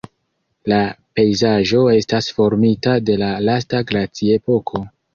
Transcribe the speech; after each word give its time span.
La 0.71 0.79
pejzaĝo 1.19 1.83
estas 1.97 2.31
formita 2.39 2.97
de 3.11 3.21
la 3.27 3.31
lasta 3.49 3.87
glaciepoko. 3.93 4.87